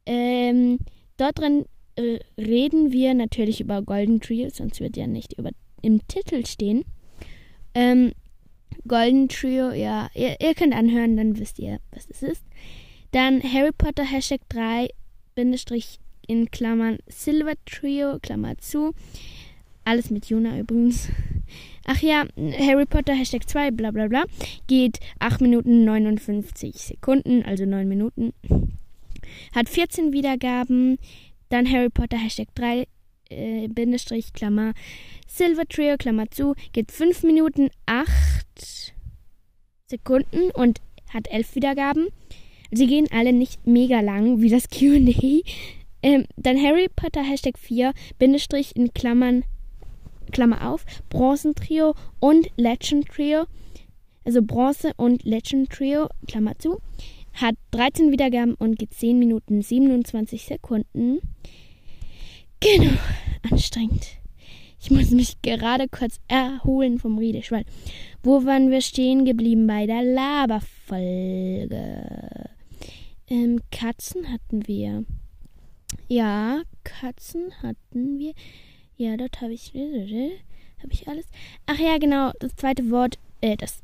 Ähm, 0.06 0.78
dort 1.16 1.38
drin 1.38 1.64
äh, 1.96 2.18
reden 2.38 2.92
wir 2.92 3.14
natürlich 3.14 3.60
über 3.60 3.82
Golden 3.82 4.20
Trio, 4.20 4.50
sonst 4.50 4.80
wird 4.80 4.96
ja 4.96 5.06
nicht 5.06 5.38
über, 5.38 5.50
im 5.82 6.06
Titel 6.08 6.44
stehen. 6.46 6.84
Ähm, 7.74 8.12
Golden 8.86 9.28
Trio, 9.28 9.72
ja, 9.72 10.08
ihr, 10.14 10.36
ihr 10.40 10.54
könnt 10.54 10.74
anhören, 10.74 11.16
dann 11.16 11.38
wisst 11.38 11.58
ihr, 11.58 11.80
was 11.90 12.08
es 12.10 12.22
ist. 12.22 12.44
Dann 13.12 13.42
Harry 13.42 13.72
Potter 13.72 14.04
Hashtag 14.04 14.40
3, 14.48 14.88
Bindestrich 15.34 15.98
in 16.26 16.50
Klammern 16.50 16.98
Silver 17.06 17.54
Trio, 17.64 18.18
Klammer 18.20 18.58
zu. 18.58 18.92
Alles 19.84 20.10
mit 20.10 20.26
Juna 20.26 20.58
übrigens. 20.58 21.08
Ach 21.86 22.02
ja, 22.02 22.24
Harry 22.36 22.86
Potter 22.86 23.14
Hashtag 23.14 23.48
2, 23.48 23.70
bla 23.70 23.92
bla 23.92 24.08
bla. 24.08 24.24
Geht 24.66 24.98
8 25.20 25.40
Minuten 25.40 25.84
59 25.84 26.74
Sekunden, 26.74 27.44
also 27.44 27.64
9 27.64 27.88
Minuten. 27.88 28.32
Hat 29.54 29.68
14 29.68 30.12
Wiedergaben. 30.12 30.98
Dann 31.48 31.70
Harry 31.70 31.90
Potter 31.90 32.16
Hashtag 32.16 32.48
3, 32.54 32.86
äh, 33.30 33.68
Bindestrich, 33.68 34.32
Klammer, 34.32 34.74
Silver 35.26 35.66
Trio, 35.68 35.96
Klammer 35.96 36.30
zu. 36.30 36.54
Geht 36.72 36.90
5 36.90 37.22
Minuten 37.22 37.70
8 37.86 38.06
Sekunden 39.86 40.50
und 40.52 40.80
hat 41.12 41.28
11 41.30 41.54
Wiedergaben. 41.54 42.08
Sie 42.72 42.86
gehen 42.86 43.06
alle 43.12 43.32
nicht 43.32 43.66
mega 43.66 44.00
lang, 44.00 44.40
wie 44.40 44.50
das 44.50 44.68
QA. 44.70 45.42
Ähm, 46.02 46.26
dann 46.36 46.62
Harry 46.62 46.88
Potter 46.94 47.22
Hashtag 47.22 47.58
4, 47.58 47.92
Bindestrich 48.18 48.76
in 48.76 48.92
Klammern 48.92 49.44
Klammer 50.32 50.68
auf, 50.68 50.84
Bronzentrio 51.08 51.94
und 52.20 52.48
Legend 52.56 53.08
Trio, 53.08 53.46
also 54.24 54.42
Bronze 54.42 54.92
und 54.96 55.24
Legend 55.24 55.70
Trio, 55.70 56.08
Klammer 56.26 56.58
zu, 56.58 56.80
hat 57.36 57.54
13 57.72 58.10
Wiedergaben 58.12 58.54
und 58.54 58.78
geht 58.78 58.94
10 58.94 59.18
Minuten 59.18 59.62
27 59.62 60.44
Sekunden. 60.44 61.20
Genau, 62.60 62.98
anstrengend. 63.50 64.06
Ich 64.80 64.90
muss 64.90 65.10
mich 65.10 65.40
gerade 65.42 65.88
kurz 65.88 66.20
erholen 66.28 66.98
vom 66.98 67.18
Redeschwall. 67.18 67.64
Wo 68.22 68.44
waren 68.44 68.70
wir 68.70 68.80
stehen 68.80 69.24
geblieben 69.24 69.66
bei 69.66 69.86
der 69.86 70.02
Laberfolge? 70.02 70.70
Ähm, 73.28 73.60
Katzen 73.70 74.32
hatten 74.32 74.66
wir. 74.66 75.04
Ja, 76.08 76.62
Katzen 76.84 77.50
hatten 77.62 78.18
wir. 78.18 78.32
Ja, 78.96 79.16
dort 79.16 79.40
habe 79.40 79.52
ich. 79.52 79.72
Habe 79.74 80.92
ich 80.92 81.08
alles? 81.08 81.26
Ach 81.66 81.78
ja, 81.78 81.98
genau. 81.98 82.30
Das 82.38 82.54
zweite 82.54 82.90
Wort, 82.90 83.18
äh, 83.40 83.56
das 83.56 83.80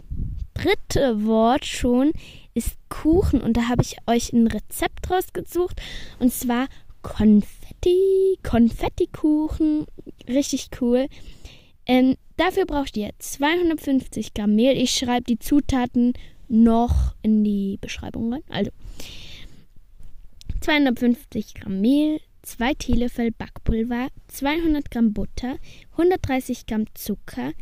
dritte 0.62 1.24
Wort 1.24 1.64
schon 1.64 2.12
ist 2.54 2.76
Kuchen. 2.88 3.40
Und 3.40 3.56
da 3.56 3.68
habe 3.68 3.82
ich 3.82 3.96
euch 4.06 4.32
ein 4.32 4.46
Rezept 4.46 5.10
rausgesucht. 5.10 5.80
Und 6.18 6.32
zwar 6.32 6.68
Konfetti. 7.02 8.38
Konfettikuchen. 8.42 9.86
Richtig 10.28 10.68
cool. 10.80 11.06
Ähm, 11.86 12.16
dafür 12.36 12.66
braucht 12.66 12.96
ihr 12.96 13.10
250 13.18 14.34
Gramm 14.34 14.54
Mehl. 14.54 14.76
Ich 14.76 14.92
schreibe 14.92 15.24
die 15.24 15.38
Zutaten 15.38 16.12
noch 16.48 17.14
in 17.22 17.42
die 17.42 17.78
Beschreibung 17.80 18.32
rein. 18.32 18.42
Also 18.48 18.70
250 20.60 21.54
Gramm 21.54 21.80
Mehl, 21.80 22.20
2 22.42 22.74
Teelöffel 22.74 23.32
Backpulver, 23.32 24.08
200 24.28 24.90
Gramm 24.90 25.12
Butter, 25.12 25.56
130 25.92 26.66
Gramm 26.66 26.84
Zucker, 26.94 27.52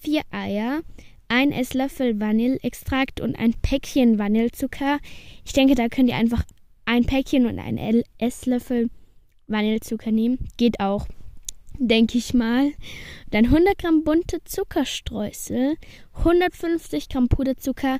4 0.00 0.22
Eier, 0.30 0.80
1 1.28 1.54
Esslöffel 1.54 2.20
Vanilleextrakt 2.20 3.20
und 3.20 3.36
ein 3.38 3.54
Päckchen 3.54 4.18
Vanillezucker. 4.18 4.98
Ich 5.44 5.52
denke, 5.52 5.74
da 5.74 5.88
könnt 5.88 6.08
ihr 6.08 6.16
einfach 6.16 6.44
ein 6.84 7.04
Päckchen 7.04 7.46
und 7.46 7.58
ein 7.58 8.02
Esslöffel 8.18 8.90
Vanillezucker 9.48 10.12
nehmen. 10.12 10.38
Geht 10.56 10.80
auch, 10.80 11.06
denke 11.78 12.18
ich 12.18 12.34
mal. 12.34 12.72
Dann 13.30 13.46
100 13.46 13.78
Gramm 13.78 14.04
bunte 14.04 14.38
Zuckerstreusel, 14.44 15.76
150 16.18 17.08
Gramm 17.08 17.28
Puderzucker, 17.28 17.98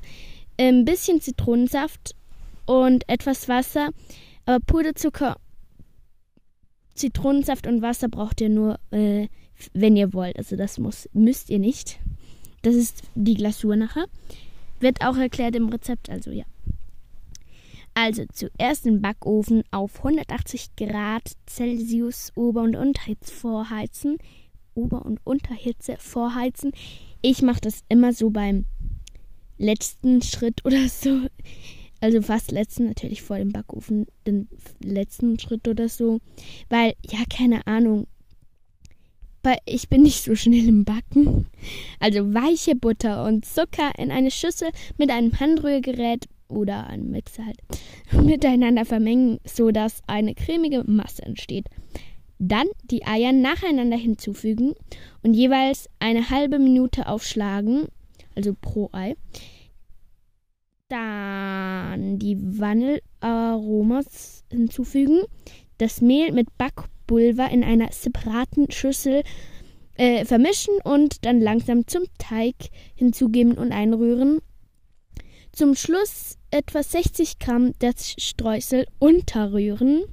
ein 0.57 0.85
bisschen 0.85 1.21
Zitronensaft 1.21 2.15
und 2.65 3.07
etwas 3.09 3.47
Wasser. 3.49 3.89
Aber 4.45 4.59
Puderzucker 4.61 5.37
Zitronensaft 6.97 7.67
und 7.67 7.81
Wasser 7.81 8.09
braucht 8.09 8.41
ihr 8.41 8.49
nur, 8.49 8.79
äh, 8.91 9.27
wenn 9.73 9.95
ihr 9.95 10.13
wollt. 10.13 10.37
Also 10.37 10.55
das 10.55 10.77
muss, 10.77 11.07
müsst 11.13 11.49
ihr 11.49 11.59
nicht. 11.59 11.99
Das 12.61 12.75
ist 12.75 13.03
die 13.15 13.35
Glasur 13.35 13.75
nachher. 13.75 14.05
Wird 14.79 15.01
auch 15.03 15.17
erklärt 15.17 15.55
im 15.55 15.69
Rezept, 15.69 16.09
also 16.09 16.31
ja. 16.31 16.45
Also 17.93 18.25
zuerst 18.31 18.85
den 18.85 19.01
Backofen 19.01 19.63
auf 19.71 19.97
180 19.97 20.75
Grad 20.75 21.31
Celsius 21.47 22.31
Ober- 22.35 22.61
und 22.61 22.75
Unterhitze 22.75 23.33
vorheizen. 23.33 24.17
Ober- 24.75 25.03
und 25.03 25.19
Unterhitze 25.23 25.97
vorheizen. 25.97 26.73
Ich 27.23 27.41
mache 27.41 27.61
das 27.61 27.83
immer 27.89 28.13
so 28.13 28.29
beim 28.29 28.65
letzten 29.57 30.21
Schritt 30.21 30.63
oder 30.63 30.87
so. 30.87 31.21
Also 31.99 32.21
fast 32.21 32.51
letzten, 32.51 32.85
natürlich 32.85 33.23
vor 33.23 33.37
dem 33.39 33.51
Backofen, 33.51 34.05
den 34.27 34.47
letzten 34.79 35.39
Schritt 35.39 35.67
oder 35.67 35.89
so. 35.89 36.19
Weil, 36.69 36.93
ja, 37.09 37.19
keine 37.27 37.65
Ahnung. 37.65 38.05
Ich 39.65 39.89
bin 39.89 40.03
nicht 40.03 40.23
so 40.23 40.35
schnell 40.35 40.67
im 40.67 40.85
Backen. 40.85 41.47
Also 41.99 42.33
weiche 42.33 42.75
Butter 42.75 43.25
und 43.25 43.45
Zucker 43.45 43.91
in 43.97 44.11
eine 44.11 44.31
Schüssel 44.31 44.69
mit 44.97 45.09
einem 45.09 45.39
Handrührgerät 45.39 46.25
oder 46.47 46.87
einem 46.87 47.11
Mixer 47.11 47.45
halt 47.45 47.59
miteinander 48.25 48.85
vermengen, 48.85 49.39
sodass 49.45 50.01
eine 50.07 50.35
cremige 50.35 50.83
Masse 50.85 51.23
entsteht. 51.23 51.67
Dann 52.39 52.67
die 52.83 53.05
Eier 53.05 53.31
nacheinander 53.31 53.97
hinzufügen 53.97 54.73
und 55.23 55.33
jeweils 55.33 55.89
eine 55.99 56.29
halbe 56.29 56.59
Minute 56.59 57.07
aufschlagen, 57.07 57.87
also 58.35 58.55
pro 58.59 58.89
Ei. 58.93 59.15
Dann 60.87 62.19
die 62.19 62.37
Vanillearomas 62.39 64.45
hinzufügen. 64.51 65.23
Das 65.79 66.01
Mehl 66.01 66.31
mit 66.31 66.57
Backpulver 66.57 66.96
in 67.09 67.63
einer 67.63 67.91
separaten 67.91 68.71
Schüssel 68.71 69.23
äh, 69.95 70.25
vermischen 70.25 70.75
und 70.83 71.25
dann 71.25 71.41
langsam 71.41 71.87
zum 71.87 72.03
Teig 72.17 72.55
hinzugeben 72.95 73.57
und 73.57 73.71
einrühren. 73.71 74.41
Zum 75.51 75.75
Schluss 75.75 76.37
etwa 76.51 76.83
60 76.83 77.39
Gramm 77.39 77.73
das 77.79 78.13
Streusel 78.17 78.85
unterrühren. 78.99 80.03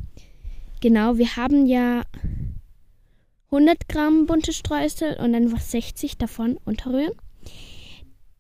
Genau, 0.81 1.19
wir 1.19 1.37
haben 1.37 1.67
ja 1.67 2.03
100 3.51 3.89
Gramm 3.89 4.27
bunte 4.27 4.53
Streusel 4.53 5.17
und 5.21 5.35
einfach 5.35 5.61
60 5.61 6.19
davon 6.19 6.59
unterrühren. 6.65 7.13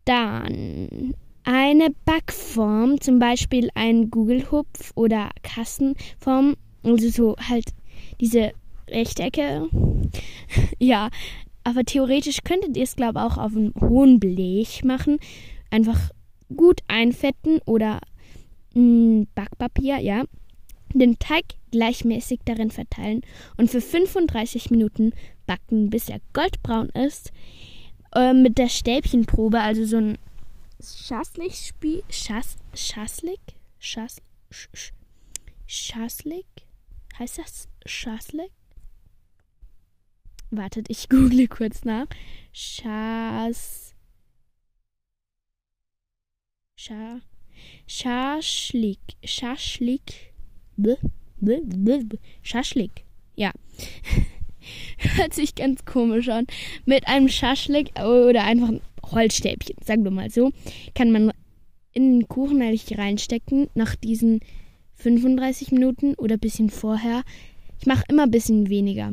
Dann 0.04 1.14
eine 1.44 1.90
Backform, 2.04 3.00
zum 3.00 3.18
Beispiel 3.18 3.70
ein 3.74 4.10
Google-Hupf 4.10 4.92
oder 4.94 5.30
Kassenform, 5.42 6.56
also 6.82 7.08
so 7.10 7.36
halt 7.36 7.66
diese 8.20 8.52
Rechtecke. 8.88 9.68
ja, 10.78 11.10
aber 11.64 11.84
theoretisch 11.84 12.38
könntet 12.44 12.76
ihr 12.76 12.84
es, 12.84 12.96
glaube 12.96 13.18
ich, 13.18 13.24
auch 13.24 13.38
auf 13.38 13.56
einem 13.56 13.72
hohen 13.80 14.20
Blech 14.20 14.84
machen. 14.84 15.18
Einfach 15.70 16.10
gut 16.54 16.80
einfetten 16.88 17.60
oder 17.64 18.00
mh, 18.74 19.26
Backpapier, 19.34 19.98
ja. 19.98 20.24
Den 20.92 21.18
Teig 21.18 21.44
gleichmäßig 21.72 22.40
darin 22.44 22.70
verteilen 22.70 23.22
und 23.56 23.68
für 23.68 23.80
35 23.80 24.70
Minuten 24.70 25.12
backen, 25.44 25.90
bis 25.90 26.08
er 26.08 26.20
goldbraun 26.32 26.90
ist. 26.90 27.32
Äh, 28.14 28.32
mit 28.32 28.58
der 28.58 28.68
Stäbchenprobe, 28.68 29.60
also 29.60 29.84
so 29.84 29.96
ein 29.96 30.18
Schaslik-Spiel. 30.80 32.04
Schas, 32.10 32.56
Schaslik? 32.74 33.40
Schas, 33.78 34.20
Sch, 34.50 34.92
Schaslik? 35.66 36.46
Heißt 37.18 37.38
das 37.38 37.68
Schaslik? 37.86 38.50
Wartet, 40.50 40.86
ich 40.88 41.08
google 41.08 41.48
kurz 41.48 41.84
nach. 41.84 42.06
Schas. 42.52 43.94
Scha. 46.76 47.20
Schaschlik. 47.86 48.98
Schaschlik. 49.24 50.32
Schaschlik. 52.42 53.04
Ja. 53.36 53.52
Hört 54.98 55.34
sich 55.34 55.54
ganz 55.54 55.84
komisch 55.84 56.28
an. 56.28 56.46
Mit 56.84 57.06
einem 57.06 57.28
Schaschlik 57.28 57.90
oder 58.00 58.44
einfach 58.44 58.68
ein 58.68 58.80
Holzstäbchen, 59.04 59.76
sagen 59.84 60.04
wir 60.04 60.10
mal 60.10 60.30
so, 60.30 60.50
kann 60.94 61.12
man 61.12 61.32
in 61.92 62.20
den 62.20 62.28
Kuchen 62.28 62.62
eigentlich 62.62 62.98
reinstecken 62.98 63.68
nach 63.74 63.94
diesen 63.94 64.40
35 64.96 65.72
Minuten 65.72 66.14
oder 66.14 66.36
ein 66.36 66.40
bisschen 66.40 66.70
vorher. 66.70 67.22
Ich 67.80 67.86
mache 67.86 68.04
immer 68.08 68.24
ein 68.24 68.30
bisschen 68.30 68.68
weniger. 68.68 69.12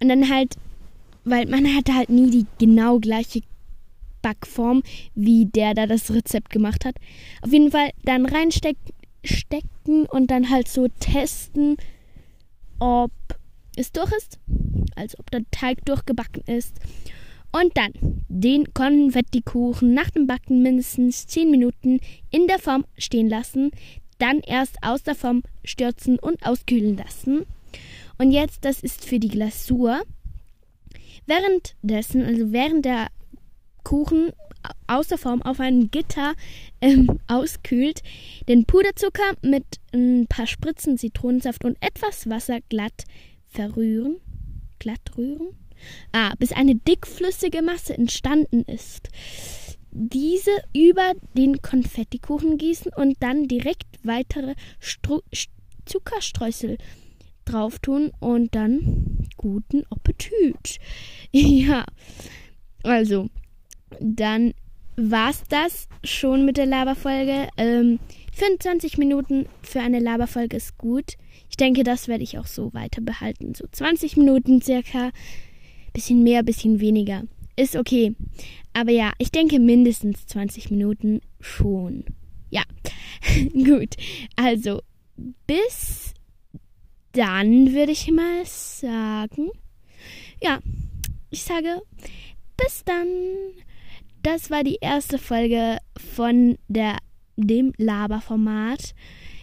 Und 0.00 0.08
dann 0.08 0.30
halt, 0.30 0.56
weil 1.24 1.46
man 1.46 1.66
hat 1.76 1.92
halt 1.92 2.10
nie 2.10 2.30
die 2.30 2.46
genau 2.58 2.98
gleiche 2.98 3.40
Backform, 4.22 4.82
wie 5.14 5.46
der 5.46 5.74
da 5.74 5.86
das 5.86 6.10
Rezept 6.10 6.50
gemacht 6.50 6.84
hat. 6.84 6.96
Auf 7.42 7.52
jeden 7.52 7.70
Fall 7.70 7.90
dann 8.04 8.26
reinstecken 8.26 8.94
stecken 9.24 10.06
und 10.06 10.30
dann 10.30 10.50
halt 10.50 10.68
so 10.68 10.88
testen, 11.00 11.76
ob 12.78 13.12
es 13.76 13.92
durch 13.92 14.12
ist. 14.12 14.38
Also 14.96 15.18
ob 15.18 15.30
der 15.30 15.42
Teig 15.50 15.84
durchgebacken 15.84 16.42
ist. 16.46 16.76
Und 17.52 17.76
dann 17.76 17.92
den 18.28 18.72
Konfettikuchen 18.74 19.92
nach 19.92 20.10
dem 20.10 20.26
Backen 20.28 20.62
mindestens 20.62 21.26
10 21.26 21.50
Minuten 21.50 21.98
in 22.30 22.46
der 22.46 22.60
Form 22.60 22.84
stehen 22.96 23.28
lassen, 23.28 23.72
dann 24.20 24.40
erst 24.40 24.76
aus 24.82 25.02
der 25.02 25.14
Form 25.14 25.42
stürzen 25.64 26.18
und 26.18 26.44
auskühlen 26.46 26.96
lassen. 26.96 27.46
Und 28.18 28.32
jetzt, 28.32 28.64
das 28.64 28.80
ist 28.80 29.04
für 29.04 29.18
die 29.18 29.28
Glasur. 29.28 30.02
währenddessen, 31.26 32.24
also 32.24 32.52
während 32.52 32.84
der 32.84 33.08
Kuchen 33.84 34.32
aus 34.86 35.08
der 35.08 35.18
Form 35.18 35.42
auf 35.42 35.60
einem 35.60 35.90
Gitter 35.90 36.34
ähm, 36.80 37.20
auskühlt, 37.28 38.02
den 38.48 38.64
Puderzucker 38.64 39.34
mit 39.42 39.64
ein 39.92 40.26
paar 40.28 40.46
Spritzen 40.46 40.98
Zitronensaft 40.98 41.64
und 41.64 41.76
etwas 41.80 42.28
Wasser 42.28 42.60
glatt 42.68 43.04
verrühren. 43.46 44.16
Glatt 44.78 45.00
rühren? 45.16 45.48
Ah, 46.12 46.34
bis 46.38 46.52
eine 46.52 46.74
dickflüssige 46.74 47.62
Masse 47.62 47.94
entstanden 47.94 48.62
ist. 48.64 49.08
Diese 49.92 50.50
über 50.74 51.12
den 51.36 51.62
Konfettikuchen 51.62 52.58
gießen 52.58 52.92
und 52.94 53.16
dann 53.20 53.48
direkt 53.48 53.86
weitere 54.02 54.54
Stru 54.78 55.20
Zuckerstreusel 55.84 56.78
drauf 57.44 57.78
tun 57.80 58.12
und 58.20 58.54
dann 58.54 59.26
guten 59.36 59.84
Appetit. 59.90 60.78
ja, 61.32 61.84
also 62.82 63.28
dann 63.98 64.54
war's 64.96 65.42
das 65.48 65.88
schon 66.04 66.44
mit 66.44 66.56
der 66.56 66.66
Laberfolge. 66.66 67.48
Ähm, 67.56 67.98
25 68.32 68.98
Minuten 68.98 69.46
für 69.62 69.80
eine 69.80 69.98
Laberfolge 69.98 70.56
ist 70.56 70.78
gut. 70.78 71.16
Ich 71.48 71.56
denke, 71.56 71.82
das 71.82 72.06
werde 72.06 72.22
ich 72.22 72.38
auch 72.38 72.46
so 72.46 72.72
weiter 72.74 73.00
behalten. 73.00 73.54
So 73.54 73.66
20 73.70 74.16
Minuten 74.16 74.62
circa. 74.62 75.10
Bisschen 75.92 76.22
mehr, 76.22 76.44
bisschen 76.44 76.80
weniger. 76.80 77.24
Ist 77.60 77.76
okay. 77.76 78.14
Aber 78.72 78.90
ja, 78.90 79.12
ich 79.18 79.30
denke 79.30 79.58
mindestens 79.58 80.26
20 80.28 80.70
Minuten 80.70 81.20
schon. 81.40 82.06
Ja, 82.48 82.62
gut. 83.52 83.96
Also, 84.34 84.80
bis 85.46 86.14
dann 87.12 87.74
würde 87.74 87.92
ich 87.92 88.10
mal 88.10 88.46
sagen. 88.46 89.50
Ja, 90.42 90.60
ich 91.28 91.42
sage 91.42 91.82
bis 92.56 92.82
dann. 92.82 93.06
Das 94.22 94.50
war 94.50 94.64
die 94.64 94.78
erste 94.80 95.18
Folge 95.18 95.76
von 96.14 96.56
der, 96.68 96.96
dem 97.36 97.74
Laberformat. 97.76 98.94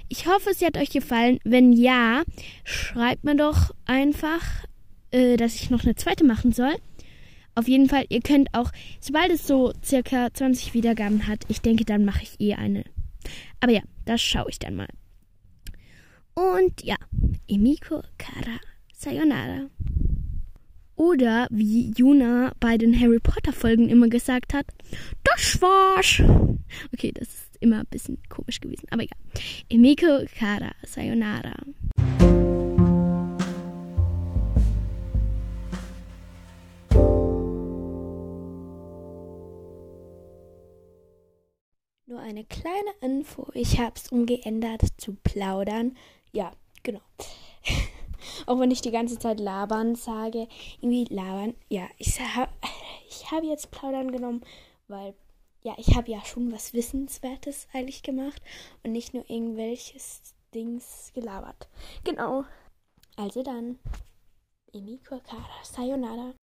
Ich 0.10 0.26
hoffe, 0.26 0.56
sie 0.56 0.66
hat 0.66 0.78
euch 0.78 0.90
gefallen. 0.90 1.38
Wenn 1.44 1.72
ja, 1.72 2.24
schreibt 2.64 3.24
mir 3.24 3.36
doch 3.36 3.76
einfach, 3.86 4.66
äh, 5.12 5.38
dass 5.38 5.54
ich 5.54 5.70
noch 5.70 5.84
eine 5.84 5.94
zweite 5.94 6.24
machen 6.24 6.52
soll. 6.52 6.74
Auf 7.58 7.68
jeden 7.68 7.90
Fall, 7.90 8.06
ihr 8.10 8.22
könnt 8.22 8.54
auch, 8.54 8.72
sobald 9.00 9.32
es 9.32 9.48
so 9.48 9.74
circa 9.84 10.32
20 10.32 10.76
Wiedergaben 10.76 11.26
hat, 11.26 11.44
ich 11.48 11.60
denke, 11.60 11.86
dann 11.86 12.06
mache 12.06 12.22
ich 12.22 12.40
eh 12.40 12.54
eine. 12.54 12.84
Aber 13.60 13.72
ja, 13.72 13.82
das 14.06 14.22
schaue 14.22 14.52
ich 14.52 14.60
dann 14.60 14.76
mal. 14.76 14.88
Und 16.36 16.84
ja, 16.84 16.98
Emiko 17.48 18.04
Kara 18.20 18.60
Sayonara. 18.94 19.72
Oder 20.98 21.48
wie 21.50 21.92
Juna 21.98 22.54
bei 22.60 22.78
den 22.78 23.00
Harry 23.00 23.20
Potter 23.20 23.54
Folgen 23.54 23.90
immer 23.90 24.08
gesagt 24.08 24.54
hat, 24.54 24.68
das 25.24 25.60
war's. 25.60 26.22
Okay, 26.94 27.12
das 27.12 27.28
ist 27.28 27.58
immer 27.60 27.80
ein 27.80 27.88
bisschen 27.90 28.20
komisch 28.30 28.60
gewesen, 28.60 28.86
aber 28.92 29.02
egal. 29.02 29.18
Emiko 29.68 30.26
Kara, 30.38 30.74
Sayonara. 30.86 31.56
Eine 42.28 42.44
kleine 42.44 42.92
Info, 43.02 43.48
ich 43.54 43.80
habe 43.80 43.94
es 43.96 44.12
umgeändert 44.12 44.82
zu 44.98 45.16
plaudern. 45.24 45.98
Ja, 46.34 46.52
genau. 46.84 47.00
Auch 48.46 48.60
wenn 48.60 48.72
ich 48.72 48.82
die 48.82 48.92
ganze 48.92 49.18
Zeit 49.18 49.40
labern 49.40 49.96
sage. 49.96 50.48
Irgendwie 50.82 51.06
labern. 51.06 51.56
Ja, 51.70 51.88
ich 51.98 52.20
habe 52.20 52.52
ich 53.10 53.32
hab 53.32 53.44
jetzt 53.44 53.72
plaudern 53.72 54.12
genommen, 54.12 54.42
weil 54.88 55.16
ja, 55.64 55.74
ich 55.78 55.96
habe 55.96 56.12
ja 56.12 56.24
schon 56.24 56.52
was 56.52 56.74
Wissenswertes 56.74 57.68
eigentlich 57.74 58.04
gemacht 58.04 58.42
und 58.84 58.92
nicht 58.92 59.14
nur 59.14 59.30
irgendwelches 59.30 60.36
Dings 60.54 61.12
gelabert. 61.14 61.70
Genau. 62.04 62.44
Also 63.16 63.42
dann. 63.42 63.80
Emi 64.74 65.00
Kokara. 65.00 65.64
Sayonara. 65.64 66.34